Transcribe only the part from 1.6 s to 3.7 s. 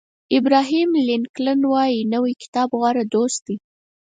وایي نوی کتاب غوره دوست دی.